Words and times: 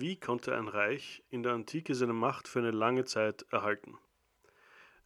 wie 0.00 0.16
konnte 0.16 0.56
ein 0.56 0.68
Reich 0.68 1.22
in 1.30 1.42
der 1.42 1.52
Antike 1.52 1.94
seine 1.94 2.12
Macht 2.12 2.48
für 2.48 2.58
eine 2.58 2.72
lange 2.72 3.04
Zeit 3.04 3.46
erhalten? 3.50 3.96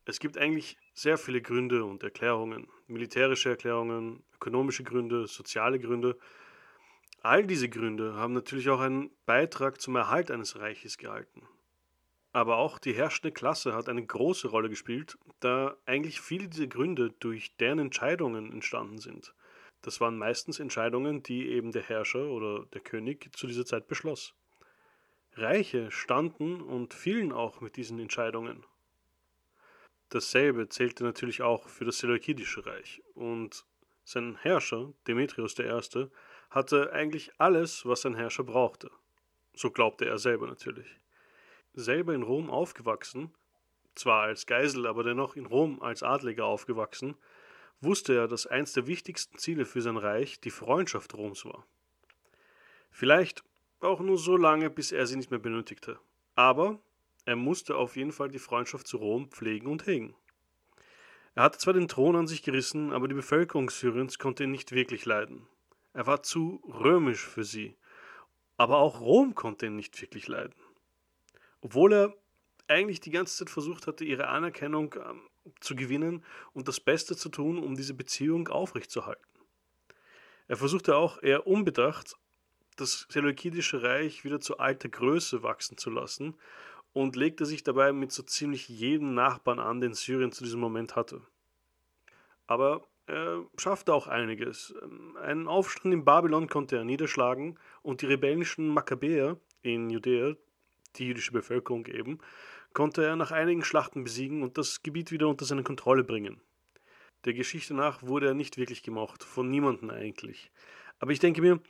Es 0.07 0.21
gibt 0.21 0.39
eigentlich 0.39 0.79
sehr 0.95 1.19
viele 1.19 1.43
Gründe 1.43 1.85
und 1.85 2.03
Erklärungen, 2.03 2.69
militärische 2.87 3.51
Erklärungen, 3.51 4.25
ökonomische 4.35 4.85
Gründe, 4.85 5.27
soziale 5.27 5.79
Gründe. 5.79 6.19
All 7.21 7.47
diese 7.47 7.69
Gründe 7.69 8.15
haben 8.15 8.33
natürlich 8.33 8.71
auch 8.71 8.81
einen 8.81 9.11
Beitrag 9.27 9.81
zum 9.81 9.97
Erhalt 9.97 10.31
eines 10.31 10.59
Reiches 10.59 10.97
gehalten. 10.97 11.43
Aber 12.33 12.57
auch 12.57 12.79
die 12.79 12.95
herrschende 12.95 13.33
Klasse 13.33 13.75
hat 13.75 13.89
eine 13.89 14.07
große 14.07 14.49
Rolle 14.49 14.71
gespielt, 14.71 15.19
da 15.41 15.77
eigentlich 15.85 16.21
viele 16.21 16.49
dieser 16.49 16.67
Gründe 16.67 17.11
durch 17.19 17.55
deren 17.57 17.79
Entscheidungen 17.79 18.53
entstanden 18.53 18.99
sind. 18.99 19.35
Das 19.83 20.01
waren 20.01 20.17
meistens 20.17 20.59
Entscheidungen, 20.59 21.23
die 21.23 21.49
eben 21.49 21.73
der 21.73 21.83
Herrscher 21.83 22.29
oder 22.29 22.65
der 22.73 22.81
König 22.81 23.31
zu 23.37 23.47
dieser 23.47 23.67
Zeit 23.67 23.89
beschloss. 23.89 24.35
Reiche 25.41 25.91
standen 25.91 26.61
und 26.61 26.95
fielen 26.95 27.33
auch 27.33 27.61
mit 27.61 27.77
diesen 27.77 27.99
Entscheidungen. 27.99 28.65
Dasselbe 30.11 30.69
zählte 30.69 31.05
natürlich 31.05 31.43
auch 31.43 31.69
für 31.69 31.85
das 31.85 31.99
Seleukidische 31.99 32.65
Reich 32.65 33.03
und 33.15 33.65
sein 34.05 34.37
Herrscher, 34.41 34.93
Demetrius 35.07 35.59
I., 35.59 36.09
hatte 36.51 36.93
eigentlich 36.93 37.31
alles, 37.39 37.85
was 37.85 38.07
ein 38.07 38.15
Herrscher 38.15 38.45
brauchte. 38.45 38.91
So 39.53 39.71
glaubte 39.71 40.07
er 40.07 40.19
selber 40.19 40.47
natürlich. 40.47 40.89
Selber 41.75 42.15
in 42.15 42.23
Rom 42.23 42.49
aufgewachsen, 42.49 43.35
zwar 43.95 44.23
als 44.23 44.47
Geisel, 44.47 44.87
aber 44.87 45.05
dennoch 45.05 45.37
in 45.37 45.45
Rom 45.45 45.83
als 45.83 46.03
Adliger 46.03 46.47
aufgewachsen, 46.47 47.17
wusste 47.81 48.15
er, 48.15 48.29
dass 48.29 48.47
eins 48.47 48.73
der 48.73 48.87
wichtigsten 48.87 49.37
Ziele 49.37 49.67
für 49.67 49.83
sein 49.83 49.97
Reich 49.97 50.41
die 50.41 50.51
Freundschaft 50.51 51.15
Roms 51.15 51.45
war. 51.45 51.67
Vielleicht 52.91 53.45
auch 53.81 54.01
nur 54.01 54.19
so 54.19 54.37
lange, 54.37 54.71
bis 54.71 54.93
er 54.93 55.07
sie 55.07 55.17
nicht 55.17 55.31
mehr 55.31 55.41
benötigte. 55.41 55.99
Aber 56.35 56.79
er 57.25 57.37
musste 57.37 57.77
auf 57.77 57.97
jeden 57.97 58.13
Fall 58.13 58.29
die 58.29 58.39
Freundschaft 58.39 58.87
zu 58.87 58.97
Rom 58.97 59.31
pflegen 59.31 59.67
und 59.67 59.87
hegen. 59.87 60.15
Er 61.35 61.45
hatte 61.45 61.59
zwar 61.59 61.75
den 61.75 61.89
Thron 61.89 62.17
an 62.17 62.27
sich 62.27 62.43
gerissen, 62.43 62.93
aber 62.93 63.07
die 63.07 63.15
Bevölkerung 63.15 63.71
Syriens 63.71 64.19
konnte 64.19 64.45
ihn 64.45 64.51
nicht 64.51 64.73
wirklich 64.73 65.05
leiden. 65.05 65.47
Er 65.93 66.07
war 66.07 66.23
zu 66.23 66.61
römisch 66.67 67.27
für 67.27 67.45
sie, 67.45 67.77
aber 68.57 68.79
auch 68.79 69.01
Rom 69.01 69.35
konnte 69.35 69.67
ihn 69.67 69.77
nicht 69.77 70.01
wirklich 70.01 70.27
leiden. 70.27 70.55
Obwohl 71.61 71.93
er 71.93 72.15
eigentlich 72.67 73.01
die 73.01 73.11
ganze 73.11 73.37
Zeit 73.37 73.51
versucht 73.51 73.87
hatte, 73.87 74.05
ihre 74.05 74.29
Anerkennung 74.29 74.95
ähm, 74.95 75.23
zu 75.61 75.75
gewinnen 75.75 76.25
und 76.53 76.69
das 76.69 76.81
Beste 76.81 77.17
zu 77.17 77.29
tun, 77.29 77.59
um 77.59 77.77
diese 77.77 77.95
Beziehung 77.95 78.49
aufrechtzuerhalten. 78.49 79.25
Er 80.49 80.57
versuchte 80.57 80.97
auch 80.97 81.23
eher 81.23 81.47
unbedacht, 81.47 82.17
das 82.81 83.07
Seleukidische 83.09 83.83
Reich 83.83 84.25
wieder 84.25 84.41
zu 84.41 84.59
alter 84.59 84.89
Größe 84.89 85.43
wachsen 85.43 85.77
zu 85.77 85.91
lassen 85.91 86.35
und 86.93 87.17
legte 87.17 87.47
sich 87.47 87.63
dabei 87.63 87.93
mit 87.93 88.13
so 88.13 88.23
ziemlich 88.23 88.69
jedem 88.69 89.15
Nachbarn 89.15 89.59
an, 89.59 89.81
den 89.81 89.95
Syrien 89.95 90.33
zu 90.33 90.45
diesem 90.45 90.61
Moment 90.61 90.97
hatte. 90.97 91.21
Aber 92.47 92.87
er 93.07 93.45
schaffte 93.57 93.93
auch 93.95 94.07
einiges. 94.07 94.75
Einen 95.23 95.49
Aufstand 95.49 95.95
in 95.95 96.05
Babylon 96.05 96.49
konnte 96.49 96.77
er 96.77 96.85
niederschlagen 96.85 97.59
und 97.83 98.03
die 98.03 98.07
rebellischen 98.07 98.69
Makkabäer 98.69 99.39
in 99.63 99.91
Judäa, 99.91 100.35
die 100.97 101.07
jüdische 101.07 101.33
Bevölkerung 101.33 101.87
eben, 101.87 102.19
konnte 102.75 103.05
er 103.05 103.17
nach 103.17 103.33
einigen 103.33 103.65
Schlachten 103.65 104.05
besiegen 104.05 104.43
und 104.43 104.59
das 104.59 104.83
Gebiet 104.83 105.11
wieder 105.11 105.29
unter 105.29 105.45
seine 105.45 105.63
Kontrolle 105.63 106.05
bringen. 106.05 106.41
Der 107.25 107.35
Geschichte 107.35 107.75
nach 107.75 108.03
wurde 108.03 108.29
er 108.29 108.35
nicht 108.35 108.57
wirklich 108.57 108.83
gemocht, 108.83 109.25
von 109.25 109.51
niemandem 109.51 109.91
eigentlich. 109.91 110.51
Aber 111.01 111.11
ich 111.11 111.19
denke 111.19 111.41
mir, 111.41 111.61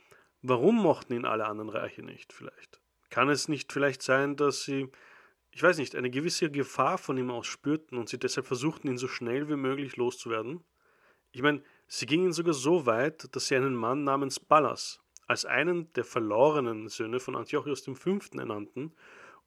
warum 0.41 0.75
mochten 0.75 1.13
ihn 1.13 1.25
alle 1.25 1.45
anderen 1.45 1.69
Reiche 1.69 2.03
nicht 2.03 2.33
vielleicht? 2.33 2.81
Kann 3.09 3.29
es 3.29 3.47
nicht 3.47 3.73
vielleicht 3.73 4.01
sein, 4.01 4.35
dass 4.35 4.63
sie 4.63 4.89
ich 5.51 5.63
weiß 5.63 5.77
nicht, 5.77 5.95
eine 5.95 6.09
gewisse 6.09 6.51
Gefahr 6.51 6.97
von 6.97 7.17
ihm 7.17 7.31
aus 7.31 7.47
spürten 7.47 7.97
und 7.97 8.09
sie 8.09 8.19
deshalb 8.19 8.47
versuchten, 8.47 8.87
ihn 8.87 8.97
so 8.97 9.07
schnell 9.07 9.49
wie 9.49 9.55
möglich 9.55 9.97
loszuwerden? 9.97 10.63
Ich 11.31 11.41
meine, 11.41 11.63
sie 11.87 12.05
gingen 12.05 12.33
sogar 12.33 12.53
so 12.53 12.85
weit, 12.85 13.35
dass 13.35 13.47
sie 13.47 13.55
einen 13.55 13.75
Mann 13.75 14.03
namens 14.03 14.39
Pallas 14.39 14.99
als 15.27 15.45
einen 15.45 15.91
der 15.93 16.05
verlorenen 16.05 16.89
Söhne 16.89 17.19
von 17.19 17.35
Antiochus 17.35 17.83
V. 17.85 18.19
ernannten 18.37 18.95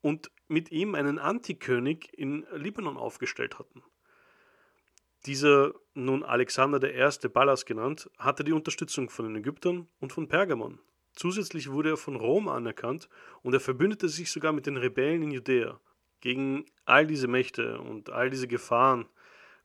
und 0.01 0.31
mit 0.49 0.71
ihm 0.71 0.95
einen 0.95 1.19
Antikönig 1.19 2.13
in 2.17 2.47
Libanon 2.53 2.97
aufgestellt 2.97 3.59
hatten. 3.59 3.83
Dieser, 5.27 5.73
nun 5.95 6.25
Alexander 6.25 6.83
I. 6.83 7.29
Pallas 7.29 7.65
genannt, 7.65 8.11
hatte 8.19 8.43
die 8.45 8.53
Unterstützung 8.53 9.09
von 9.09 9.27
den 9.27 9.37
Ägyptern 9.37 9.89
und 10.01 10.13
von 10.13 10.29
Pergamon. 10.29 10.81
Zusätzlich 11.15 11.71
wurde 11.71 11.91
er 11.91 11.97
von 11.97 12.17
Rom 12.17 12.49
anerkannt 12.49 13.09
und 13.43 13.53
er 13.53 13.61
verbündete 13.61 14.09
sich 14.09 14.31
sogar 14.31 14.53
mit 14.53 14.67
den 14.67 14.77
Rebellen 14.77 15.23
in 15.23 15.31
Judäa 15.31 15.79
gegen 16.21 16.65
all 16.85 17.07
diese 17.07 17.29
Mächte 17.29 17.79
und 17.81 18.11
all 18.11 18.31
diese 18.31 18.49
Gefahren 18.49 19.07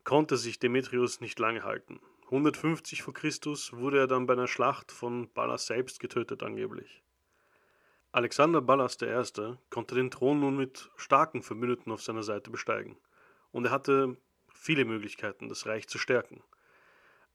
konnte 0.04 0.38
sich 0.38 0.60
Demetrius 0.60 1.22
nicht 1.22 1.40
lange 1.40 1.64
halten. 1.64 2.00
150 2.26 3.04
vor 3.04 3.14
Christus 3.14 3.72
wurde 3.74 4.00
er 4.00 4.08
dann 4.08 4.26
bei 4.26 4.34
einer 4.34 4.48
Schlacht 4.48 4.92
von 4.92 5.32
Ballas 5.34 5.68
selbst 5.68 6.00
getötet 6.00 6.44
angeblich. 6.44 7.02
Alexander 8.12 8.62
Ballas 8.62 8.98
I. 9.02 9.56
konnte 9.70 9.96
den 9.96 10.12
Thron 10.12 10.40
nun 10.40 10.58
mit 10.58 10.90
starken 10.98 11.44
Verbündeten 11.44 11.92
auf 11.92 12.02
seiner 12.02 12.24
Seite 12.24 12.50
besteigen 12.50 12.98
und 13.52 13.66
er 13.66 13.72
hatte 13.72 14.18
viele 14.54 14.86
Möglichkeiten, 14.86 15.48
das 15.50 15.66
Reich 15.66 15.88
zu 15.88 15.98
stärken. 15.98 16.44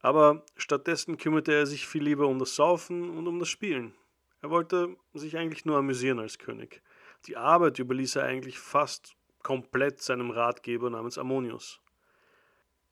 Aber 0.01 0.45
stattdessen 0.56 1.17
kümmerte 1.17 1.53
er 1.53 1.67
sich 1.67 1.87
viel 1.87 2.03
lieber 2.03 2.27
um 2.27 2.39
das 2.39 2.56
Saufen 2.56 3.17
und 3.17 3.28
um 3.28 3.39
das 3.39 3.49
Spielen. 3.49 3.95
Er 4.42 4.50
wollte 4.50 4.97
sich 5.14 5.36
eigentlich 5.36 5.64
nur 5.64 5.78
amüsieren 5.78 6.19
als 6.19 6.38
König 6.38 6.82
die 7.26 7.36
Arbeit 7.36 7.78
überließ 7.78 8.16
er 8.16 8.25
eigentlich 8.25 8.58
fast 8.58 9.14
komplett 9.42 10.03
seinem 10.03 10.30
Ratgeber 10.30 10.91
namens 10.91 11.19
Ammonius. 11.19 11.80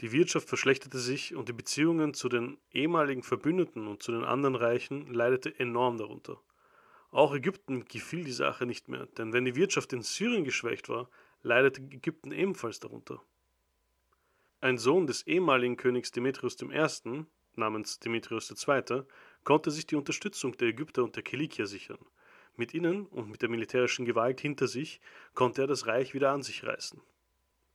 Die 0.00 0.12
Wirtschaft 0.12 0.48
verschlechterte 0.48 0.98
sich 0.98 1.34
und 1.34 1.48
die 1.48 1.52
Beziehungen 1.52 2.14
zu 2.14 2.28
den 2.28 2.58
ehemaligen 2.72 3.22
Verbündeten 3.22 3.86
und 3.86 4.02
zu 4.02 4.12
den 4.12 4.24
anderen 4.24 4.54
Reichen 4.54 5.12
leidete 5.12 5.58
enorm 5.58 5.98
darunter. 5.98 6.40
Auch 7.10 7.34
Ägypten 7.34 7.84
gefiel 7.84 8.24
die 8.24 8.32
Sache 8.32 8.66
nicht 8.66 8.88
mehr, 8.88 9.06
denn 9.18 9.32
wenn 9.32 9.44
die 9.44 9.56
Wirtschaft 9.56 9.92
in 9.92 10.02
Syrien 10.02 10.44
geschwächt 10.44 10.88
war, 10.88 11.10
leidete 11.42 11.82
Ägypten 11.82 12.32
ebenfalls 12.32 12.80
darunter. 12.80 13.20
Ein 14.60 14.78
Sohn 14.78 15.06
des 15.06 15.26
ehemaligen 15.26 15.76
Königs 15.76 16.12
Demetrius 16.12 16.56
I., 16.62 17.24
namens 17.56 17.98
Demetrius 17.98 18.50
II., 18.50 19.02
konnte 19.44 19.70
sich 19.70 19.86
die 19.86 19.96
Unterstützung 19.96 20.56
der 20.56 20.68
Ägypter 20.68 21.04
und 21.04 21.16
der 21.16 21.22
Kilikier 21.22 21.66
sichern– 21.66 21.98
mit 22.56 22.74
ihnen 22.74 23.06
und 23.06 23.30
mit 23.30 23.42
der 23.42 23.48
militärischen 23.48 24.04
Gewalt 24.04 24.40
hinter 24.40 24.68
sich 24.68 25.00
konnte 25.34 25.62
er 25.62 25.66
das 25.66 25.86
Reich 25.86 26.14
wieder 26.14 26.30
an 26.30 26.42
sich 26.42 26.64
reißen. 26.64 27.00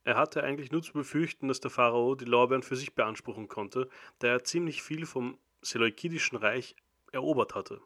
Er 0.04 0.16
hatte 0.18 0.44
eigentlich 0.44 0.72
nur 0.72 0.84
zu 0.84 0.94
befürchten, 0.94 1.48
dass 1.48 1.60
der 1.60 1.72
Pharao 1.72 2.14
die 2.14 2.26
Lorbeeren 2.26 2.62
für 2.62 2.76
sich 2.76 2.94
beanspruchen 2.94 3.48
konnte, 3.48 3.90
da 4.20 4.28
er 4.28 4.44
ziemlich 4.44 4.84
viel 4.84 5.08
vom 5.08 5.40
Seleukidischen 5.62 6.38
Reich 6.38 6.76
erobert 7.12 7.56
hatte. 7.56 7.82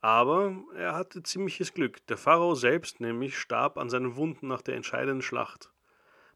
Aber 0.00 0.56
er 0.76 0.94
hatte 0.94 1.24
ziemliches 1.24 1.74
Glück. 1.74 2.06
Der 2.06 2.16
Pharao 2.16 2.54
selbst 2.54 3.00
nämlich 3.00 3.36
starb 3.36 3.76
an 3.76 3.90
seinen 3.90 4.14
Wunden 4.14 4.46
nach 4.46 4.62
der 4.62 4.76
entscheidenden 4.76 5.22
Schlacht. 5.22 5.72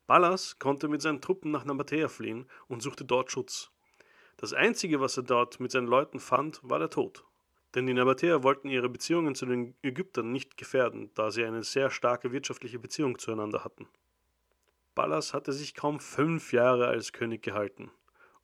Ballas 0.09 0.59
konnte 0.59 0.89
mit 0.89 1.01
seinen 1.01 1.21
Truppen 1.21 1.53
nach 1.53 1.65
Nabatea 1.65 2.09
fliehen 2.09 2.47
und 2.67 2.83
suchte 2.83 3.05
dort 3.05 3.31
Schutz. 3.31 3.71
Das 4.37 4.53
Einzige, 4.53 5.01
was 5.01 5.17
er 5.17 5.23
dort 5.23 5.61
mit 5.61 5.71
seinen 5.71 5.87
Leuten 5.87 6.21
fand, 6.21 6.61
war 6.63 6.79
der 6.79 6.91
Tod. 6.91 7.25
Denn 7.75 7.87
die 7.87 7.95
Nabatäer 7.95 8.43
wollten 8.43 8.69
ihre 8.69 8.89
Beziehungen 8.89 9.35
zu 9.35 9.47
den 9.47 9.75
Ägyptern 9.83 10.31
nicht 10.31 10.57
gefährden, 10.57 11.11
da 11.15 11.31
sie 11.31 11.45
eine 11.45 11.65
sehr 11.65 11.91
starke 11.91 12.33
wirtschaftliche 12.33 12.79
Beziehung 12.79 13.19
zueinander 13.19 13.65
hatten. 13.65 13.89
Ballas 14.95 15.35
hatte 15.35 15.53
sich 15.53 15.75
kaum 15.75 15.99
fünf 15.99 16.53
Jahre 16.53 16.87
als 16.87 17.13
König 17.13 17.43
gehalten. 17.43 17.91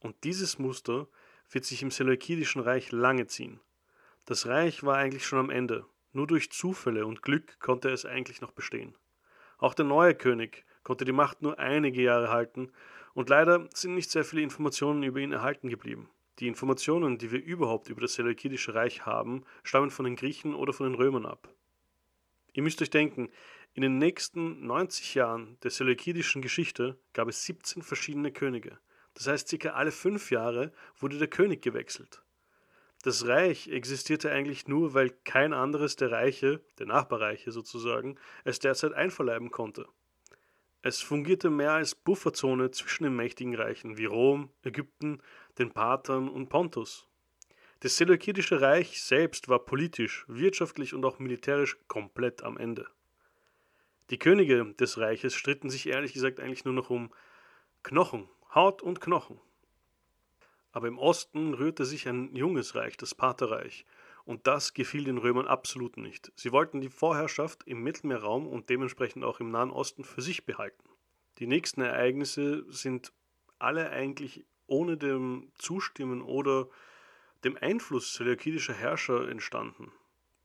Und 0.01 0.17
dieses 0.25 0.59
Muster 0.59 1.07
wird 1.51 1.65
sich 1.65 1.83
im 1.83 1.91
Seleukidischen 1.91 2.61
Reich 2.61 2.91
lange 2.91 3.27
ziehen. 3.27 3.61
Das 4.25 4.47
Reich 4.47 4.83
war 4.83 4.97
eigentlich 4.97 5.27
schon 5.27 5.39
am 5.39 5.51
Ende. 5.51 5.87
Nur 6.13 6.27
durch 6.27 6.51
Zufälle 6.51 7.07
und 7.07 7.23
Glück 7.23 7.61
konnte 7.61 7.91
es 7.91 8.05
eigentlich 8.05 8.41
noch 8.41 8.51
bestehen. 8.51 8.97
Auch 9.59 9.75
der 9.75 9.85
neue 9.85 10.15
König 10.15 10.65
konnte 10.83 11.05
die 11.05 11.13
Macht 11.13 11.43
nur 11.43 11.59
einige 11.59 12.03
Jahre 12.03 12.31
halten 12.31 12.73
und 13.15 13.29
leider 13.29 13.69
sind 13.75 13.95
nicht 13.95 14.11
sehr 14.11 14.25
viele 14.25 14.43
Informationen 14.43 15.03
über 15.03 15.21
ihn 15.21 15.33
erhalten 15.33 15.69
geblieben. 15.69 16.11
Die 16.39 16.49
Informationen, 16.49 17.19
die 17.19 17.31
wir 17.33 17.43
überhaupt 17.43 17.89
über 17.89 18.01
das 18.01 18.15
Seleukidische 18.15 18.75
Reich 18.75 19.05
haben, 19.05 19.45
stammen 19.63 19.91
von 19.91 20.05
den 20.05 20.17
Griechen 20.17 20.55
oder 20.55 20.73
von 20.73 20.87
den 20.87 20.95
Römern 20.95 21.27
ab. 21.27 21.53
Ihr 22.53 22.63
müsst 22.63 22.81
euch 22.83 22.91
denken, 22.91 23.31
in 23.75 23.83
den 23.83 23.99
nächsten 23.99 24.67
90 24.67 25.15
Jahren 25.15 25.59
der 25.63 25.71
seleukidischen 25.71 26.43
Geschichte 26.43 26.99
gab 27.13 27.29
es 27.29 27.45
17 27.45 27.83
verschiedene 27.83 28.33
Könige. 28.33 28.79
Das 29.15 29.27
heißt, 29.27 29.49
circa 29.49 29.71
alle 29.71 29.93
fünf 29.93 30.31
Jahre 30.31 30.73
wurde 30.99 31.19
der 31.19 31.29
König 31.29 31.63
gewechselt. 31.63 32.23
Das 33.03 33.27
Reich 33.27 33.69
existierte 33.69 34.31
eigentlich 34.31 34.67
nur, 34.69 34.93
weil 34.93 35.11
kein 35.25 35.53
anderes 35.53 35.97
der 35.97 36.11
Reiche, 36.11 36.61
der 36.79 36.87
Nachbarreiche 36.87 37.51
sozusagen, 37.51 38.19
es 38.45 38.59
derzeit 38.59 38.93
einverleiben 38.93 39.51
konnte. 39.51 39.87
Es 40.83 41.03
fungierte 41.03 41.51
mehr 41.51 41.73
als 41.73 41.95
Bufferzone 41.95 42.71
zwischen 42.71 43.05
den 43.05 43.15
mächtigen 43.15 43.55
Reichen 43.55 43.99
wie 43.99 44.07
Rom, 44.07 44.51
Ägypten, 44.63 45.21
den 45.59 45.73
Parthern 45.73 46.29
und 46.29 46.49
Pontus. 46.49 47.07
Das 47.81 47.97
Seleukidische 47.97 48.63
Reich 48.63 49.03
selbst 49.03 49.49
war 49.49 49.59
politisch, 49.59 50.25
wirtschaftlich 50.27 50.95
und 50.95 51.05
auch 51.05 51.19
militärisch 51.19 51.77
komplett 51.87 52.43
am 52.43 52.57
Ende. 52.57 52.87
Die 54.09 54.19
Könige 54.19 54.75
des 54.75 54.97
Reiches 54.97 55.35
stritten 55.35 55.69
sich 55.69 55.87
ehrlich 55.87 56.15
gesagt 56.15 56.41
eigentlich 56.41 56.65
nur 56.65 56.75
noch 56.75 56.89
um 56.89 57.13
Knochen, 57.83 58.29
Haut 58.55 58.81
und 58.83 59.03
Knochen. 59.03 59.39
Aber 60.73 60.89
im 60.89 60.99
Osten 60.99 61.53
rührte 61.53 61.85
sich 61.85 62.09
ein 62.09 62.35
junges 62.35 62.75
Reich, 62.75 62.97
das 62.97 63.15
Partherreich, 63.15 63.85
und 64.31 64.47
das 64.47 64.75
gefiel 64.75 65.03
den 65.03 65.19
Römern 65.19 65.49
absolut 65.49 65.97
nicht. 65.97 66.31
Sie 66.37 66.53
wollten 66.53 66.81
die 66.81 66.89
Vorherrschaft 66.89 67.65
im 67.67 67.83
Mittelmeerraum 67.83 68.47
und 68.47 68.71
dementsprechend 68.71 69.25
auch 69.25 69.41
im 69.41 69.51
Nahen 69.51 69.73
Osten 69.73 70.05
für 70.05 70.23
sich 70.23 70.47
behalten. 70.47 70.89
Die 71.39 71.49
nächsten 71.49 71.81
Ereignisse 71.81 72.65
sind 72.71 73.13
alle 73.59 73.91
eigentlich 73.91 74.45
ohne 74.69 74.97
dem 74.97 75.51
Zustimmen 75.57 76.23
oder 76.23 76.69
dem 77.43 77.57
Einfluss 77.57 78.15
seleukidischer 78.15 78.73
Herrscher 78.73 79.29
entstanden. 79.29 79.91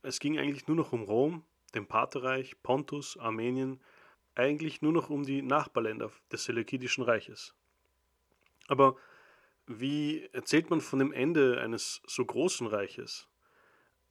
Es 0.02 0.18
ging 0.18 0.36
eigentlich 0.36 0.66
nur 0.66 0.76
noch 0.76 0.92
um 0.92 1.04
Rom, 1.04 1.44
dem 1.76 1.86
Partherreich, 1.86 2.60
Pontus, 2.64 3.16
Armenien, 3.16 3.80
eigentlich 4.34 4.82
nur 4.82 4.92
noch 4.92 5.10
um 5.10 5.22
die 5.22 5.42
Nachbarländer 5.42 6.10
des 6.32 6.42
Seleukidischen 6.42 7.04
Reiches. 7.04 7.54
Aber 8.66 8.96
wie 9.68 10.28
erzählt 10.32 10.70
man 10.70 10.80
von 10.80 10.98
dem 10.98 11.12
Ende 11.12 11.60
eines 11.60 12.02
so 12.08 12.24
großen 12.24 12.66
Reiches? 12.66 13.28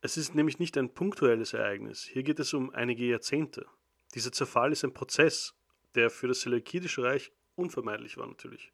Es 0.05 0.17
ist 0.17 0.35
nämlich 0.35 0.59
nicht 0.59 0.77
ein 0.77 0.93
punktuelles 0.93 1.53
Ereignis, 1.53 2.03
hier 2.03 2.21
geht 2.21 2.39
es 2.39 2.53
um 2.53 2.69
einige 2.69 3.03
Jahrzehnte. 3.05 3.65
Dieser 4.13 4.31
Zerfall 4.31 4.71
ist 4.71 4.83
ein 4.83 4.93
Prozess, 4.93 5.55
der 5.95 6.11
für 6.11 6.27
das 6.27 6.41
Seleukidische 6.41 7.01
Reich 7.01 7.31
unvermeidlich 7.55 8.15
war 8.15 8.27
natürlich. 8.27 8.71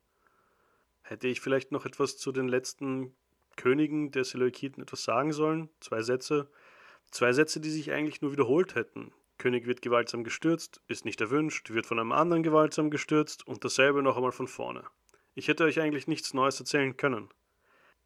Hätte 1.03 1.29
ich 1.29 1.39
vielleicht 1.39 1.71
noch 1.71 1.85
etwas 1.85 2.17
zu 2.17 2.33
den 2.33 2.49
letzten 2.49 3.15
Königen 3.55 4.11
der 4.11 4.25
Seleukiden 4.25 4.83
etwas 4.83 5.05
sagen 5.05 5.31
sollen? 5.31 5.69
Zwei 5.79 6.01
Sätze. 6.01 6.51
Zwei 7.11 7.31
Sätze, 7.31 7.61
die 7.61 7.69
sich 7.69 7.93
eigentlich 7.93 8.21
nur 8.21 8.33
wiederholt 8.33 8.75
hätten. 8.75 9.13
König 9.37 9.67
wird 9.67 9.81
gewaltsam 9.81 10.25
gestürzt, 10.25 10.81
ist 10.89 11.05
nicht 11.05 11.21
erwünscht, 11.21 11.69
wird 11.69 11.85
von 11.85 11.97
einem 11.97 12.11
anderen 12.11 12.43
gewaltsam 12.43 12.91
gestürzt 12.91 13.47
und 13.47 13.63
dasselbe 13.63 14.03
noch 14.03 14.17
einmal 14.17 14.33
von 14.33 14.49
vorne. 14.49 14.83
Ich 15.33 15.47
hätte 15.47 15.63
euch 15.63 15.79
eigentlich 15.79 16.07
nichts 16.07 16.33
Neues 16.33 16.59
erzählen 16.59 16.97
können. 16.97 17.29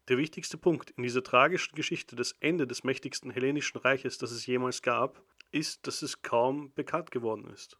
Der 0.08 0.18
wichtigste 0.18 0.56
Punkt 0.56 0.90
in 0.90 1.02
dieser 1.02 1.24
tragischen 1.24 1.74
Geschichte 1.74 2.14
des 2.14 2.36
Ende 2.38 2.68
des 2.68 2.84
mächtigsten 2.84 3.30
hellenischen 3.30 3.80
Reiches, 3.80 4.18
das 4.18 4.30
es 4.30 4.46
jemals 4.46 4.82
gab, 4.82 5.20
ist, 5.50 5.86
dass 5.86 6.02
es 6.02 6.22
kaum 6.22 6.72
bekannt 6.74 7.10
geworden 7.10 7.50
ist. 7.50 7.76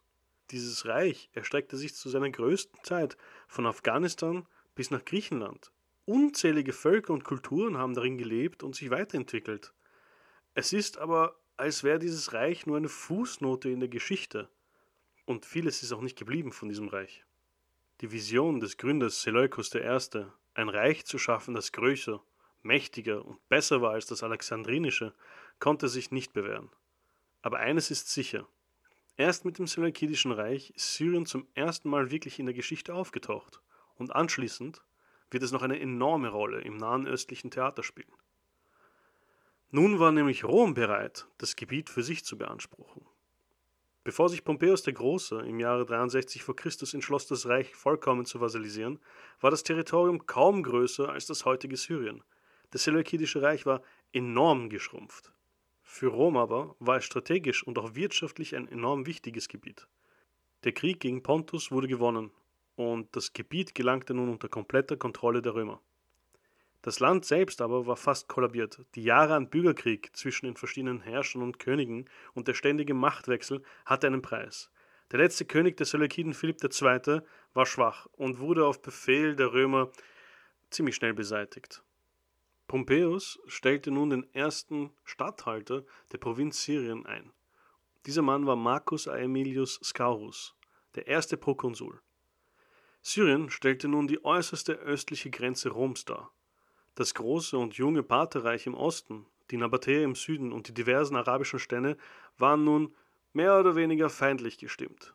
Dieses 0.51 0.85
Reich 0.85 1.29
erstreckte 1.33 1.77
sich 1.77 1.95
zu 1.95 2.09
seiner 2.09 2.29
größten 2.29 2.83
Zeit 2.83 3.17
von 3.47 3.65
Afghanistan 3.65 4.45
bis 4.75 4.91
nach 4.91 5.05
Griechenland. 5.05 5.71
Unzählige 6.05 6.73
Völker 6.73 7.13
und 7.13 7.23
Kulturen 7.23 7.77
haben 7.77 7.93
darin 7.93 8.17
gelebt 8.17 8.63
und 8.63 8.75
sich 8.75 8.89
weiterentwickelt. 8.89 9.73
Es 10.53 10.73
ist 10.73 10.97
aber, 10.97 11.39
als 11.55 11.83
wäre 11.83 11.99
dieses 11.99 12.33
Reich 12.33 12.65
nur 12.65 12.77
eine 12.77 12.89
Fußnote 12.89 13.69
in 13.69 13.79
der 13.79 13.89
Geschichte. 13.89 14.49
Und 15.25 15.45
vieles 15.45 15.83
ist 15.83 15.91
auch 15.91 16.01
nicht 16.01 16.17
geblieben 16.17 16.51
von 16.51 16.69
diesem 16.69 16.87
Reich. 16.87 17.26
Die 18.01 18.11
Vision 18.11 18.59
des 18.59 18.77
Gründers 18.77 19.23
Seleukos 19.23 19.73
I., 19.73 20.25
ein 20.53 20.69
Reich 20.69 21.05
zu 21.05 21.17
schaffen, 21.17 21.55
das 21.55 21.71
größer, 21.71 22.21
mächtiger 22.61 23.25
und 23.25 23.39
besser 23.49 23.81
war 23.81 23.93
als 23.93 24.05
das 24.05 24.21
alexandrinische, 24.21 25.15
konnte 25.59 25.87
sich 25.87 26.11
nicht 26.11 26.31
bewähren. 26.31 26.69
Aber 27.41 27.57
eines 27.57 27.89
ist 27.89 28.09
sicher. 28.09 28.47
Erst 29.15 29.45
mit 29.45 29.57
dem 29.57 29.65
Seleukidischen 29.65 30.31
Reich 30.31 30.69
ist 30.75 30.93
Syrien 30.93 31.25
zum 31.25 31.47
ersten 31.55 31.89
Mal 31.89 32.11
wirklich 32.11 32.37
in 32.37 32.45
der 32.45 32.53
Geschichte 32.53 32.93
aufgetaucht 32.93 33.63
und 33.95 34.15
anschließend 34.15 34.83
wird 35.31 35.41
es 35.41 35.51
noch 35.51 35.63
eine 35.63 35.79
enorme 35.79 36.29
Rolle 36.29 36.61
im 36.61 36.77
nahen 36.77 37.07
östlichen 37.07 37.49
Theater 37.49 37.81
spielen. 37.81 38.13
Nun 39.71 39.99
war 39.99 40.11
nämlich 40.11 40.43
Rom 40.43 40.75
bereit, 40.75 41.27
das 41.39 41.55
Gebiet 41.55 41.89
für 41.89 42.03
sich 42.03 42.23
zu 42.23 42.37
beanspruchen. 42.37 43.07
Bevor 44.07 44.29
sich 44.29 44.45
Pompeius 44.45 44.83
der 44.83 44.93
Große 44.93 45.41
im 45.41 45.59
Jahre 45.59 45.85
63 45.85 46.41
v. 46.41 46.53
Chr. 46.53 46.71
entschloss, 46.93 47.27
das 47.27 47.45
Reich 47.45 47.75
vollkommen 47.75 48.23
zu 48.23 48.39
vasalisieren, 48.39 48.99
war 49.41 49.51
das 49.51 49.63
Territorium 49.63 50.25
kaum 50.25 50.63
größer 50.63 51.09
als 51.09 51.25
das 51.25 51.43
heutige 51.43 51.75
Syrien. 51.75 52.23
Das 52.71 52.85
Seleukidische 52.85 53.41
Reich 53.41 53.65
war 53.65 53.81
enorm 54.13 54.69
geschrumpft. 54.69 55.33
Für 55.81 56.07
Rom 56.07 56.37
aber 56.37 56.77
war 56.79 56.95
es 56.95 57.03
strategisch 57.03 57.67
und 57.67 57.77
auch 57.77 57.95
wirtschaftlich 57.95 58.55
ein 58.55 58.69
enorm 58.69 59.05
wichtiges 59.05 59.49
Gebiet. 59.49 59.89
Der 60.63 60.71
Krieg 60.71 61.01
gegen 61.01 61.21
Pontus 61.21 61.69
wurde 61.69 61.89
gewonnen 61.89 62.31
und 62.77 63.13
das 63.13 63.33
Gebiet 63.33 63.75
gelangte 63.75 64.13
nun 64.13 64.29
unter 64.29 64.47
kompletter 64.47 64.95
Kontrolle 64.95 65.41
der 65.41 65.53
Römer. 65.53 65.81
Das 66.81 66.99
Land 66.99 67.25
selbst 67.25 67.61
aber 67.61 67.87
war 67.87 67.97
fast 67.97 68.27
kollabiert. 68.27 68.85
Die 68.95 69.03
Jahre 69.03 69.35
an 69.35 69.49
Bürgerkrieg 69.49 70.15
zwischen 70.15 70.45
den 70.45 70.55
verschiedenen 70.55 71.01
Herrschern 71.01 71.41
und 71.41 71.59
Königen 71.59 72.09
und 72.33 72.47
der 72.47 72.53
ständige 72.53 72.93
Machtwechsel 72.93 73.63
hatte 73.85 74.07
einen 74.07 74.21
Preis. 74.21 74.71
Der 75.11 75.19
letzte 75.19 75.45
König 75.45 75.77
der 75.77 75.85
Seleukiden, 75.85 76.33
Philipp 76.33 76.63
II., 76.63 77.21
war 77.53 77.65
schwach 77.65 78.07
und 78.13 78.39
wurde 78.39 78.65
auf 78.65 78.81
Befehl 78.81 79.35
der 79.35 79.53
Römer 79.53 79.91
ziemlich 80.69 80.95
schnell 80.95 81.13
beseitigt. 81.13 81.83
Pompeius 82.67 83.39
stellte 83.47 83.91
nun 83.91 84.09
den 84.09 84.33
ersten 84.33 84.91
Statthalter 85.05 85.85
der 86.11 86.17
Provinz 86.17 86.63
Syrien 86.63 87.05
ein. 87.05 87.31
Dieser 88.05 88.21
Mann 88.21 88.45
war 88.45 88.57
Marcus 88.57 89.07
Aemilius 89.07 89.79
Scaurus, 89.83 90.55
der 90.95 91.07
erste 91.07 91.37
Prokonsul. 91.37 92.01
Syrien 93.01 93.49
stellte 93.49 93.87
nun 93.87 94.07
die 94.07 94.23
äußerste 94.23 94.73
östliche 94.73 95.29
Grenze 95.29 95.69
Roms 95.69 96.03
dar. 96.03 96.33
Das 96.97 97.13
große 97.13 97.55
und 97.55 97.75
junge 97.75 98.01
Partherreich 98.01 98.65
im 98.65 98.73
Osten, 98.73 99.27
die 99.51 99.57
Nabatäer 99.57 100.03
im 100.03 100.15
Süden 100.15 100.51
und 100.51 100.67
die 100.67 100.73
diversen 100.73 101.15
arabischen 101.15 101.59
Stämme 101.59 101.95
waren 102.39 102.63
nun 102.63 102.95
mehr 103.33 103.59
oder 103.59 103.75
weniger 103.75 104.09
feindlich 104.09 104.57
gestimmt. 104.57 105.13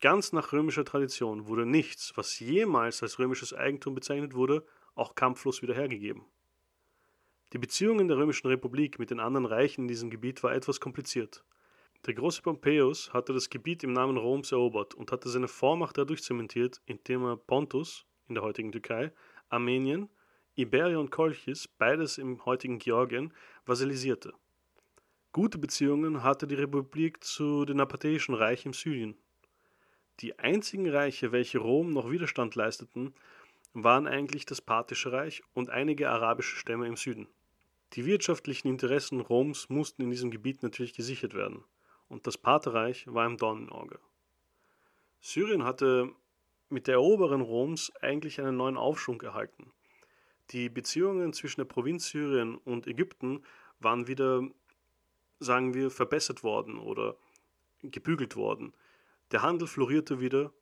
Ganz 0.00 0.32
nach 0.32 0.54
römischer 0.54 0.86
Tradition 0.86 1.46
wurde 1.46 1.66
nichts, 1.66 2.14
was 2.16 2.40
jemals 2.40 3.02
als 3.02 3.18
römisches 3.18 3.52
Eigentum 3.52 3.94
bezeichnet 3.94 4.32
wurde, 4.32 4.64
auch 4.94 5.14
kampflos 5.14 5.60
wiederhergegeben. 5.60 6.24
Die 7.52 7.58
Beziehungen 7.58 8.08
der 8.08 8.16
Römischen 8.16 8.46
Republik 8.46 8.98
mit 8.98 9.10
den 9.10 9.20
anderen 9.20 9.44
Reichen 9.44 9.82
in 9.82 9.88
diesem 9.88 10.08
Gebiet 10.08 10.42
war 10.42 10.54
etwas 10.54 10.80
kompliziert. 10.80 11.44
Der 12.06 12.14
große 12.14 12.40
Pompeius 12.40 13.12
hatte 13.12 13.34
das 13.34 13.50
Gebiet 13.50 13.84
im 13.84 13.92
Namen 13.92 14.16
Roms 14.16 14.52
erobert 14.52 14.94
und 14.94 15.12
hatte 15.12 15.28
seine 15.28 15.48
Vormacht 15.48 15.98
dadurch 15.98 16.22
zementiert, 16.22 16.80
indem 16.86 17.24
er 17.24 17.36
Pontus 17.36 18.06
in 18.26 18.34
der 18.34 18.42
heutigen 18.42 18.72
Türkei, 18.72 19.12
Armenien, 19.48 20.08
Iberien 20.56 20.98
und 20.98 21.10
Kolchis, 21.10 21.66
beides 21.66 22.16
im 22.16 22.44
heutigen 22.44 22.78
Georgien, 22.78 23.32
vasalisierte. 23.66 24.32
Gute 25.32 25.58
Beziehungen 25.58 26.22
hatte 26.22 26.46
die 26.46 26.54
Republik 26.54 27.24
zu 27.24 27.64
dem 27.64 27.78
Nabatäischen 27.78 28.36
Reich 28.36 28.64
im 28.64 28.72
Süden. 28.72 29.16
Die 30.20 30.38
einzigen 30.38 30.88
Reiche, 30.88 31.32
welche 31.32 31.58
Rom 31.58 31.90
noch 31.90 32.08
Widerstand 32.08 32.54
leisteten, 32.54 33.14
waren 33.72 34.06
eigentlich 34.06 34.46
das 34.46 34.60
Parthische 34.60 35.10
Reich 35.10 35.42
und 35.54 35.70
einige 35.70 36.08
arabische 36.08 36.54
Stämme 36.54 36.86
im 36.86 36.96
Süden. 36.96 37.26
Die 37.94 38.06
wirtschaftlichen 38.06 38.68
Interessen 38.68 39.20
Roms 39.20 39.68
mussten 39.68 40.02
in 40.02 40.10
diesem 40.10 40.30
Gebiet 40.30 40.62
natürlich 40.62 40.94
gesichert 40.94 41.34
werden 41.34 41.64
und 42.08 42.28
das 42.28 42.38
Partherreich 42.38 43.12
war 43.12 43.26
im 43.26 43.38
Dornenauge. 43.38 43.98
Syrien 45.20 45.64
hatte 45.64 46.12
mit 46.68 46.86
der 46.86 46.94
Eroberung 46.94 47.40
Roms 47.40 47.92
eigentlich 48.00 48.40
einen 48.40 48.56
neuen 48.56 48.76
Aufschwung 48.76 49.20
erhalten. 49.20 49.72
Die 50.50 50.68
Beziehungen 50.68 51.32
zwischen 51.32 51.60
der 51.60 51.66
Provinz 51.66 52.08
Syrien 52.08 52.56
und 52.56 52.86
Ägypten 52.86 53.42
waren 53.80 54.06
wieder, 54.06 54.42
sagen 55.40 55.74
wir, 55.74 55.90
verbessert 55.90 56.42
worden 56.42 56.78
oder 56.78 57.16
gebügelt 57.82 58.36
worden. 58.36 58.74
Der 59.30 59.42
Handel 59.42 59.66
florierte 59.66 60.20
wieder 60.20 60.52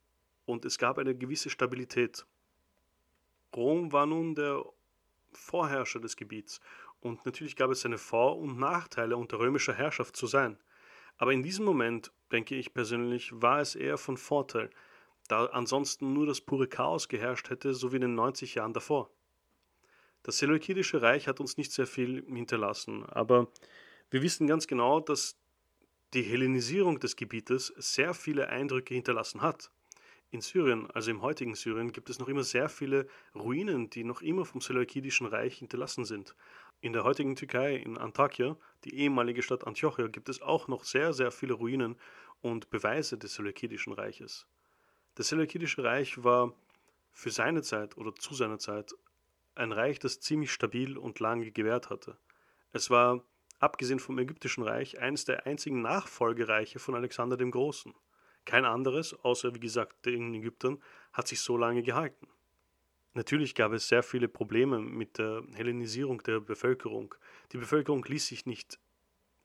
und 0.44 0.64
es 0.64 0.78
gab 0.78 0.98
eine 0.98 1.14
gewisse 1.14 1.50
Stabilität. 1.50 2.26
Rom 3.54 3.92
war 3.92 4.06
nun 4.06 4.34
der 4.34 4.64
Vorherrscher 5.32 6.00
des 6.00 6.16
Gebiets 6.16 6.60
und 7.00 7.26
natürlich 7.26 7.56
gab 7.56 7.70
es 7.70 7.80
seine 7.80 7.98
Vor- 7.98 8.38
und 8.38 8.58
Nachteile 8.58 9.16
unter 9.16 9.38
römischer 9.38 9.74
Herrschaft 9.74 10.16
zu 10.16 10.26
sein. 10.26 10.58
Aber 11.18 11.32
in 11.32 11.42
diesem 11.42 11.64
Moment, 11.64 12.12
denke 12.30 12.54
ich 12.54 12.72
persönlich, 12.72 13.30
war 13.34 13.60
es 13.60 13.74
eher 13.74 13.98
von 13.98 14.16
Vorteil, 14.16 14.70
da 15.28 15.46
ansonsten 15.46 16.12
nur 16.12 16.26
das 16.26 16.40
pure 16.40 16.68
Chaos 16.68 17.08
geherrscht 17.08 17.50
hätte, 17.50 17.74
so 17.74 17.92
wie 17.92 17.96
in 17.96 18.02
den 18.02 18.14
90 18.14 18.54
Jahren 18.54 18.72
davor. 18.72 19.10
Das 20.22 20.38
Seleukidische 20.38 21.02
Reich 21.02 21.26
hat 21.26 21.40
uns 21.40 21.56
nicht 21.56 21.72
sehr 21.72 21.86
viel 21.86 22.24
hinterlassen, 22.26 23.04
aber 23.06 23.48
wir 24.10 24.22
wissen 24.22 24.46
ganz 24.46 24.66
genau, 24.66 25.00
dass 25.00 25.36
die 26.14 26.22
Hellenisierung 26.22 27.00
des 27.00 27.16
Gebietes 27.16 27.72
sehr 27.76 28.14
viele 28.14 28.48
Eindrücke 28.48 28.94
hinterlassen 28.94 29.42
hat. 29.42 29.70
In 30.30 30.40
Syrien, 30.40 30.90
also 30.92 31.10
im 31.10 31.22
heutigen 31.22 31.54
Syrien, 31.54 31.92
gibt 31.92 32.08
es 32.08 32.18
noch 32.18 32.28
immer 32.28 32.44
sehr 32.44 32.68
viele 32.68 33.06
Ruinen, 33.34 33.90
die 33.90 34.04
noch 34.04 34.22
immer 34.22 34.44
vom 34.44 34.60
Seleukidischen 34.60 35.26
Reich 35.26 35.58
hinterlassen 35.58 36.04
sind. 36.04 36.34
In 36.80 36.92
der 36.92 37.04
heutigen 37.04 37.36
Türkei, 37.36 37.76
in 37.76 37.98
Antakya, 37.98 38.56
die 38.84 38.94
ehemalige 38.94 39.42
Stadt 39.42 39.66
Antiochia, 39.66 40.06
gibt 40.06 40.28
es 40.28 40.40
auch 40.40 40.68
noch 40.68 40.84
sehr, 40.84 41.12
sehr 41.12 41.30
viele 41.32 41.54
Ruinen 41.54 41.96
und 42.40 42.70
Beweise 42.70 43.18
des 43.18 43.34
Seleukidischen 43.34 43.92
Reiches. 43.92 44.46
Das 45.16 45.28
Seleukidische 45.28 45.84
Reich 45.84 46.22
war 46.24 46.54
für 47.12 47.30
seine 47.30 47.62
Zeit 47.62 47.96
oder 47.98 48.14
zu 48.14 48.34
seiner 48.34 48.58
Zeit 48.58 48.94
ein 49.54 49.72
Reich, 49.72 49.98
das 49.98 50.20
ziemlich 50.20 50.52
stabil 50.52 50.96
und 50.96 51.20
lange 51.20 51.50
gewährt 51.50 51.90
hatte. 51.90 52.16
Es 52.72 52.90
war, 52.90 53.22
abgesehen 53.58 53.98
vom 53.98 54.18
ägyptischen 54.18 54.62
Reich, 54.64 54.98
eines 54.98 55.24
der 55.24 55.46
einzigen 55.46 55.82
Nachfolgereiche 55.82 56.78
von 56.78 56.94
Alexander 56.94 57.36
dem 57.36 57.50
Großen. 57.50 57.94
Kein 58.44 58.64
anderes, 58.64 59.14
außer 59.22 59.54
wie 59.54 59.60
gesagt 59.60 60.06
den 60.06 60.34
Ägyptern, 60.34 60.82
hat 61.12 61.28
sich 61.28 61.40
so 61.40 61.56
lange 61.56 61.82
gehalten. 61.82 62.26
Natürlich 63.14 63.54
gab 63.54 63.72
es 63.72 63.88
sehr 63.88 64.02
viele 64.02 64.26
Probleme 64.26 64.80
mit 64.80 65.18
der 65.18 65.42
Hellenisierung 65.52 66.22
der 66.22 66.40
Bevölkerung. 66.40 67.14
Die 67.52 67.58
Bevölkerung 67.58 68.04
ließ 68.04 68.26
sich 68.26 68.46
nicht 68.46 68.78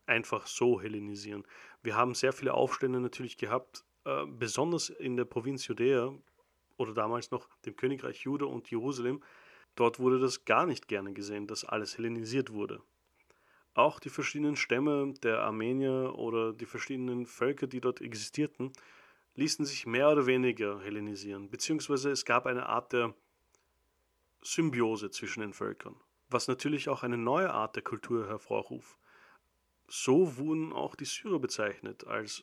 einfach 0.06 0.48
so 0.48 0.82
hellenisieren. 0.82 1.46
Wir 1.84 1.96
haben 1.96 2.16
sehr 2.16 2.32
viele 2.32 2.54
Aufstände 2.54 3.02
natürlich 3.02 3.38
gehabt, 3.38 3.84
äh, 4.06 4.26
besonders 4.26 4.90
in 4.90 5.18
der 5.18 5.26
Provinz 5.26 5.68
Judäa 5.68 6.14
oder 6.78 6.94
damals 6.94 7.30
noch 7.32 7.50
dem 7.66 7.76
Königreich 7.76 8.22
Juda 8.22 8.46
und 8.46 8.72
Jerusalem. 8.72 9.22
Dort 9.78 10.00
wurde 10.00 10.20
das 10.20 10.44
gar 10.44 10.66
nicht 10.66 10.88
gerne 10.88 11.14
gesehen, 11.14 11.46
dass 11.46 11.64
alles 11.64 11.98
hellenisiert 12.00 12.52
wurde. 12.52 12.82
Auch 13.76 14.00
die 14.00 14.10
verschiedenen 14.10 14.56
Stämme 14.56 15.14
der 15.22 15.44
Armenier 15.44 16.16
oder 16.16 16.52
die 16.52 16.66
verschiedenen 16.66 17.28
Völker, 17.28 17.68
die 17.68 17.80
dort 17.80 18.02
existierten, 18.02 18.74
ließen 19.36 19.66
sich 19.66 19.86
mehr 19.86 20.10
oder 20.10 20.26
weniger 20.26 20.82
hellenisieren, 20.82 21.52
beziehungsweise 21.52 22.10
es 22.10 22.26
gab 22.26 22.48
eine 22.48 22.66
Art 22.66 22.92
der 22.92 23.14
Symbiose 24.42 25.12
zwischen 25.12 25.42
den 25.42 25.54
Völkern, 25.54 25.96
was 26.28 26.48
natürlich 26.48 26.90
auch 26.90 27.04
eine 27.04 27.18
neue 27.20 27.54
Art 27.54 27.76
der 27.76 27.84
Kultur 27.84 28.28
hervorruft. 28.28 28.98
So 29.88 30.38
wurden 30.38 30.74
auch 30.74 30.96
die 30.96 31.06
Syrer 31.06 31.38
bezeichnet 31.38 32.08
als 32.08 32.42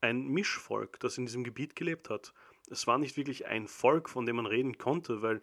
ein 0.00 0.28
Mischvolk, 0.28 0.98
das 1.00 1.18
in 1.18 1.26
diesem 1.26 1.44
Gebiet 1.44 1.76
gelebt 1.76 2.08
hat. 2.08 2.32
Es 2.70 2.86
war 2.86 2.96
nicht 2.96 3.18
wirklich 3.18 3.44
ein 3.44 3.68
Volk, 3.68 4.08
von 4.08 4.24
dem 4.24 4.36
man 4.36 4.46
reden 4.46 4.78
konnte, 4.78 5.20
weil 5.20 5.42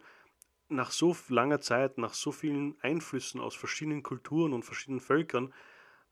nach 0.74 0.90
so 0.90 1.16
langer 1.28 1.60
Zeit, 1.60 1.98
nach 1.98 2.14
so 2.14 2.32
vielen 2.32 2.76
Einflüssen 2.80 3.40
aus 3.40 3.54
verschiedenen 3.54 4.02
Kulturen 4.02 4.52
und 4.52 4.64
verschiedenen 4.64 5.00
Völkern, 5.00 5.52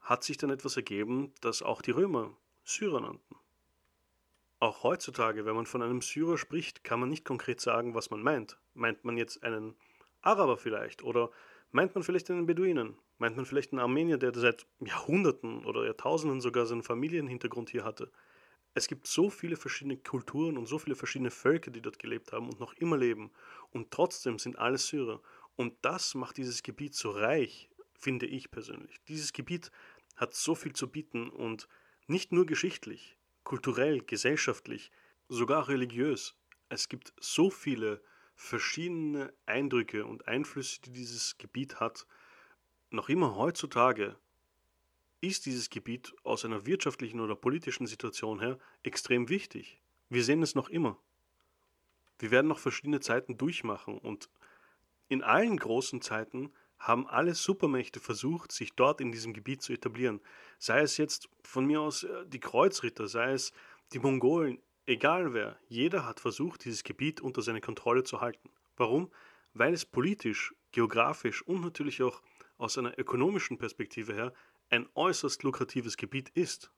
hat 0.01 0.25
sich 0.25 0.39
dann 0.39 0.51
etwas 0.51 0.77
ergeben, 0.77 1.33
das 1.41 1.63
auch 1.63 1.83
die 1.83 1.91
Römer 1.91 2.37
Syrer 2.65 3.01
nannten. 3.01 3.37
Auch 4.59 4.83
heutzutage, 4.83 5.47
wenn 5.47 5.57
man 5.57 5.67
von 5.67 5.83
einem 5.83 6.03
Syrer 6.03 6.37
spricht, 6.37 6.85
kann 6.85 7.01
man 7.01 7.09
nicht 7.09 7.25
konkret 7.25 7.61
sagen, 7.61 7.95
was 7.95 8.11
man 8.11 8.23
meint. 8.23 8.59
Meint 8.75 9.05
man 9.05 9.17
jetzt 9.17 9.43
einen 9.43 9.75
Araber 10.21 10.59
vielleicht? 10.59 11.03
Oder 11.03 11.31
meint 11.71 11.95
man 11.95 12.05
vielleicht 12.05 12.31
einen 12.31 12.47
Beduinen? 12.47 12.97
Meint 13.19 13.37
man 13.37 13.47
vielleicht 13.47 13.73
einen 13.73 13.81
Armenier, 13.81 14.19
der 14.19 14.35
seit 14.35 14.67
Jahrhunderten 14.81 15.65
oder 15.65 15.85
Jahrtausenden 15.85 16.41
sogar 16.41 16.67
seinen 16.67 16.83
Familienhintergrund 16.83 17.71
hier 17.71 17.85
hatte? 17.85 18.11
Es 18.75 18.87
gibt 18.87 19.07
so 19.07 19.31
viele 19.31 19.57
verschiedene 19.57 19.97
Kulturen 19.97 20.57
und 20.57 20.67
so 20.67 20.79
viele 20.79 20.97
verschiedene 20.97 21.31
Völker, 21.31 21.71
die 21.71 21.83
dort 21.83 21.99
gelebt 21.99 22.33
haben 22.33 22.49
und 22.49 22.61
noch 22.61 22.75
immer 22.75 22.97
leben. 22.97 23.31
Und 23.71 23.91
trotzdem 23.91 24.39
sind 24.39 24.59
alle 24.59 24.79
Syrer. 24.79 25.21
Und 25.57 25.75
das 25.83 26.15
macht 26.15 26.37
dieses 26.37 26.63
Gebiet 26.63 26.95
so 26.95 27.11
reich, 27.11 27.69
finde 27.99 28.27
ich 28.27 28.51
persönlich. 28.51 29.01
Dieses 29.09 29.33
Gebiet 29.33 29.71
hat 30.17 30.35
so 30.35 30.55
viel 30.55 30.73
zu 30.73 30.89
bieten 30.89 31.31
und 31.31 31.69
nicht 32.07 32.33
nur 32.33 32.47
geschichtlich 32.47 33.17
kulturell, 33.45 34.01
gesellschaftlich, 34.01 34.93
sogar 35.29 35.69
religiös. 35.69 36.37
Es 36.69 36.89
gibt 36.89 37.13
so 37.21 37.51
viele 37.51 38.01
verschiedene 38.35 39.33
Eindrücke 39.47 40.07
und 40.07 40.29
Einflüsse, 40.29 40.81
die 40.83 40.93
dieses 40.93 41.37
Gebiet 41.39 41.81
hat. 41.81 42.07
Noch 42.91 43.09
immer 43.09 43.35
heutzutage 43.35 44.17
ist 45.21 45.47
dieses 45.47 45.71
Gebiet 45.71 46.15
aus 46.23 46.45
einer 46.45 46.67
wirtschaftlichen 46.67 47.21
oder 47.21 47.37
politischen 47.37 47.87
Situation 47.87 48.41
her 48.41 48.59
extrem 48.83 49.29
wichtig. 49.29 49.81
Wir 50.09 50.25
sehen 50.25 50.43
es 50.43 50.55
noch 50.55 50.69
immer. 50.69 50.99
Wir 52.19 52.31
werden 52.31 52.49
noch 52.49 52.59
verschiedene 52.59 53.01
Zeiten 53.01 53.37
durchmachen 53.37 53.99
und 53.99 54.29
in 55.09 55.23
allen 55.23 55.57
großen 55.57 56.01
Zeiten 56.03 56.53
haben 56.79 57.07
alle 57.07 57.35
Supermächte 57.35 58.01
versucht, 58.01 58.53
sich 58.53 58.73
dort 58.73 59.01
in 59.01 59.13
diesem 59.13 59.35
Gebiet 59.35 59.63
zu 59.63 59.73
etablieren. 59.73 60.21
Sei 60.59 60.81
es 60.81 60.97
jetzt 60.97 61.29
von 61.43 61.67
mir 61.67 61.81
aus 61.81 62.05
äh, 62.05 62.27
die 62.27 62.41
Kreuzritter, 62.41 63.07
sei 63.07 63.33
es 63.33 63.53
die 63.93 63.99
Mongolen, 63.99 64.61
egal 64.87 65.35
wer, 65.35 65.59
jeder 65.69 66.07
hat 66.07 66.21
versucht, 66.21 66.65
dieses 66.65 66.83
Gebiet 66.83 67.21
unter 67.21 67.43
seine 67.43 67.61
Kontrolle 67.61 68.05
zu 68.05 68.21
halten. 68.21 68.51
Warum? 68.77 69.11
Weil 69.53 69.75
es 69.75 69.85
politisch, 69.85 70.55
geografisch 70.73 71.43
und 71.43 71.61
natürlich 71.61 72.03
auch 72.03 72.23
aus 72.57 72.79
einer 72.79 72.99
ökonomischen 72.99 73.59
Perspektive 73.59 74.15
her 74.15 74.33
ein 74.71 74.89
äußerst 74.95 75.43
lukratives 75.43 75.97
Gebiet 75.97 76.31
ist. 76.31 76.71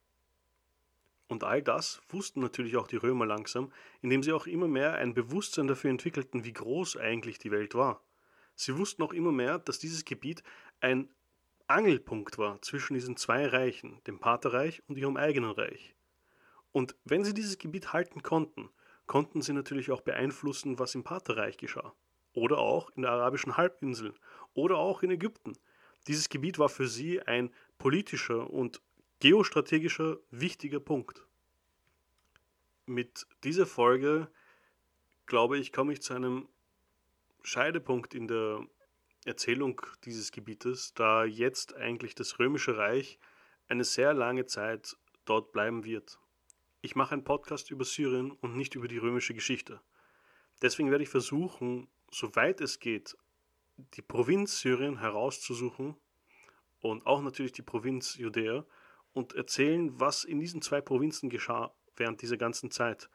Und 1.28 1.44
all 1.44 1.62
das 1.62 2.02
wussten 2.08 2.40
natürlich 2.40 2.76
auch 2.76 2.86
die 2.86 2.96
Römer 2.96 3.24
langsam, 3.26 3.72
indem 4.00 4.22
sie 4.22 4.32
auch 4.32 4.46
immer 4.46 4.68
mehr 4.68 4.94
ein 4.94 5.14
Bewusstsein 5.14 5.66
dafür 5.66 5.90
entwickelten, 5.90 6.44
wie 6.44 6.52
groß 6.52 6.96
eigentlich 6.96 7.38
die 7.38 7.50
Welt 7.50 7.74
war. 7.74 8.02
Sie 8.54 8.76
wussten 8.76 9.02
auch 9.02 9.12
immer 9.12 9.32
mehr, 9.32 9.58
dass 9.58 9.78
dieses 9.78 10.04
Gebiet 10.04 10.42
ein 10.80 11.08
Angelpunkt 11.68 12.36
war 12.38 12.60
zwischen 12.60 12.94
diesen 12.94 13.16
zwei 13.16 13.46
Reichen, 13.46 14.02
dem 14.06 14.18
Paterreich 14.18 14.82
und 14.88 14.98
ihrem 14.98 15.16
eigenen 15.16 15.52
Reich. 15.52 15.94
Und 16.70 16.96
wenn 17.04 17.24
sie 17.24 17.34
dieses 17.34 17.58
Gebiet 17.58 17.92
halten 17.92 18.22
konnten, 18.22 18.68
konnten 19.06 19.42
sie 19.42 19.52
natürlich 19.52 19.90
auch 19.90 20.02
beeinflussen, 20.02 20.78
was 20.78 20.94
im 20.94 21.04
Paterreich 21.04 21.56
geschah. 21.56 21.94
Oder 22.34 22.58
auch 22.58 22.90
in 22.90 23.02
der 23.02 23.12
arabischen 23.12 23.56
Halbinsel. 23.56 24.14
Oder 24.54 24.78
auch 24.78 25.02
in 25.02 25.10
Ägypten. 25.10 25.54
Dieses 26.08 26.28
Gebiet 26.28 26.58
war 26.58 26.68
für 26.68 26.88
sie 26.88 27.22
ein 27.22 27.50
politischer 27.78 28.50
und 28.50 28.80
geostrategischer 29.20 30.18
wichtiger 30.30 30.80
Punkt. 30.80 31.26
Mit 32.86 33.26
dieser 33.44 33.66
Folge, 33.66 34.28
glaube 35.26 35.58
ich, 35.58 35.72
komme 35.72 35.92
ich 35.92 36.02
zu 36.02 36.14
einem 36.14 36.48
Scheidepunkt 37.42 38.14
in 38.14 38.28
der 38.28 38.66
Erzählung 39.24 39.80
dieses 40.04 40.32
Gebietes, 40.32 40.94
da 40.94 41.24
jetzt 41.24 41.74
eigentlich 41.74 42.14
das 42.14 42.38
Römische 42.38 42.76
Reich 42.76 43.18
eine 43.68 43.84
sehr 43.84 44.12
lange 44.14 44.46
Zeit 44.46 44.96
dort 45.24 45.52
bleiben 45.52 45.84
wird. 45.84 46.18
Ich 46.80 46.96
mache 46.96 47.12
einen 47.12 47.24
Podcast 47.24 47.70
über 47.70 47.84
Syrien 47.84 48.32
und 48.32 48.56
nicht 48.56 48.74
über 48.74 48.88
die 48.88 48.98
römische 48.98 49.34
Geschichte. 49.34 49.80
Deswegen 50.60 50.90
werde 50.90 51.04
ich 51.04 51.10
versuchen, 51.10 51.88
soweit 52.10 52.60
es 52.60 52.80
geht, 52.80 53.16
die 53.94 54.02
Provinz 54.02 54.60
Syrien 54.60 54.98
herauszusuchen 54.98 55.96
und 56.82 57.06
auch 57.06 57.22
natürlich 57.22 57.52
die 57.52 57.62
Provinz 57.62 58.16
Judäa 58.16 58.66
und 59.14 59.34
erzählen, 59.34 59.98
was 59.98 60.24
in 60.24 60.38
diesen 60.38 60.60
zwei 60.60 60.80
Provinzen 60.80 61.30
geschah 61.30 61.72
während 61.96 62.20
dieser 62.20 62.36
ganzen 62.36 62.70
Zeit. 62.70 63.08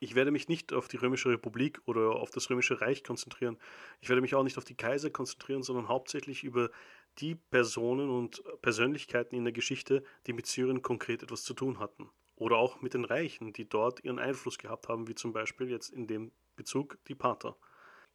Ich 0.00 0.14
werde 0.14 0.30
mich 0.30 0.48
nicht 0.48 0.72
auf 0.72 0.88
die 0.88 0.96
Römische 0.96 1.28
Republik 1.28 1.82
oder 1.84 2.12
auf 2.16 2.30
das 2.30 2.48
Römische 2.48 2.80
Reich 2.80 3.04
konzentrieren. 3.04 3.58
Ich 4.00 4.08
werde 4.08 4.22
mich 4.22 4.34
auch 4.34 4.42
nicht 4.42 4.56
auf 4.56 4.64
die 4.64 4.74
Kaiser 4.74 5.10
konzentrieren, 5.10 5.62
sondern 5.62 5.88
hauptsächlich 5.88 6.42
über 6.42 6.70
die 7.18 7.34
Personen 7.34 8.08
und 8.08 8.42
Persönlichkeiten 8.62 9.36
in 9.36 9.44
der 9.44 9.52
Geschichte, 9.52 10.02
die 10.26 10.32
mit 10.32 10.46
Syrien 10.46 10.80
konkret 10.80 11.22
etwas 11.22 11.42
zu 11.42 11.52
tun 11.52 11.78
hatten. 11.78 12.08
Oder 12.36 12.56
auch 12.56 12.80
mit 12.80 12.94
den 12.94 13.04
Reichen, 13.04 13.52
die 13.52 13.68
dort 13.68 14.02
ihren 14.02 14.18
Einfluss 14.18 14.56
gehabt 14.56 14.88
haben, 14.88 15.06
wie 15.06 15.14
zum 15.14 15.34
Beispiel 15.34 15.68
jetzt 15.68 15.90
in 15.90 16.06
dem 16.06 16.32
Bezug 16.56 16.96
die 17.06 17.14
Pater. 17.14 17.58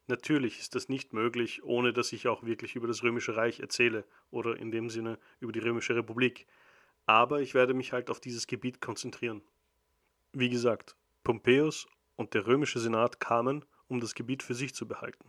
Natürlich 0.08 0.60
ist 0.60 0.74
das 0.74 0.88
nicht 0.88 1.12
möglich, 1.12 1.64
ohne 1.64 1.92
dass 1.92 2.12
ich 2.12 2.28
auch 2.28 2.44
wirklich 2.44 2.76
über 2.76 2.86
das 2.86 3.02
Römische 3.02 3.36
Reich 3.36 3.58
erzähle 3.58 4.04
oder 4.30 4.56
in 4.56 4.70
dem 4.70 4.88
Sinne 4.88 5.18
über 5.40 5.52
die 5.52 5.58
Römische 5.58 5.96
Republik. 5.96 6.46
Aber 7.06 7.40
ich 7.40 7.54
werde 7.54 7.74
mich 7.74 7.92
halt 7.92 8.08
auf 8.10 8.20
dieses 8.20 8.46
Gebiet 8.46 8.80
konzentrieren. 8.80 9.42
Wie 10.32 10.48
gesagt, 10.48 10.96
Pompeius 11.24 11.88
und 12.14 12.34
der 12.34 12.46
römische 12.46 12.78
Senat 12.78 13.18
kamen, 13.18 13.64
um 13.88 14.00
das 14.00 14.14
Gebiet 14.14 14.42
für 14.42 14.54
sich 14.54 14.74
zu 14.74 14.86
behalten. 14.86 15.28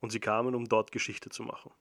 Und 0.00 0.10
sie 0.10 0.20
kamen, 0.20 0.54
um 0.54 0.66
dort 0.66 0.90
Geschichte 0.90 1.30
zu 1.30 1.42
machen. 1.42 1.72